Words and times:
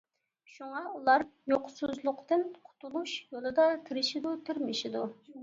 شۇڭا، 0.51 0.79
ئۇلار 0.93 1.25
يوقسۇزلۇقتىن 1.53 2.47
قۇتۇلۇش 2.57 3.15
يولىدا 3.37 3.67
تىرىشىدۇ، 3.87 4.35
تىرمىشىدۇ. 4.51 5.07